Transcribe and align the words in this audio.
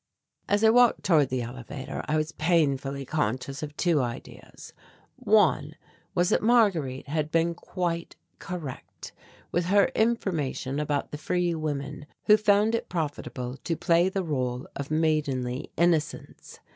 As 0.49 0.63
I 0.63 0.71
walked 0.71 1.03
toward 1.03 1.29
the 1.29 1.43
elevator, 1.43 2.03
I 2.07 2.17
was 2.17 2.31
painfully 2.31 3.05
conscious 3.05 3.61
of 3.61 3.77
two 3.77 4.01
ideas. 4.01 4.73
One 5.15 5.75
was 6.15 6.29
that 6.29 6.41
Marguerite 6.41 7.07
had 7.07 7.29
been 7.29 7.53
quite 7.53 8.15
correct 8.39 9.11
with 9.51 9.65
her 9.65 9.91
information 9.93 10.79
about 10.79 11.11
the 11.11 11.19
free 11.19 11.53
women 11.53 12.07
who 12.23 12.35
found 12.35 12.73
it 12.73 12.89
profitable 12.89 13.57
to 13.57 13.77
play 13.77 14.09
the 14.09 14.25
rôle 14.25 14.65
of 14.75 14.89
maidenly 14.89 15.69
innocence. 15.77 16.59